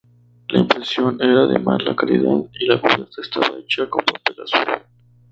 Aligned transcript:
La 0.47 0.57
impresión 0.59 1.19
era 1.21 1.45
de 1.45 1.59
mala 1.59 1.95
calidad 1.95 2.49
y 2.59 2.65
la 2.65 2.81
cubierta 2.81 3.21
estaba 3.21 3.55
hecha 3.59 3.87
con 3.87 4.03
papel 4.03 4.35
azul. 4.41 4.81